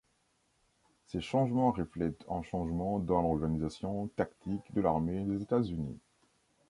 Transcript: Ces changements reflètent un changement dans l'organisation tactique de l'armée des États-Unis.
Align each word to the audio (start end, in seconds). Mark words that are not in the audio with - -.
Ces 1.05 1.21
changements 1.21 1.69
reflètent 1.71 2.25
un 2.27 2.41
changement 2.41 2.97
dans 2.97 3.21
l'organisation 3.21 4.07
tactique 4.15 4.73
de 4.73 4.81
l'armée 4.81 5.23
des 5.25 5.43
États-Unis. 5.43 5.99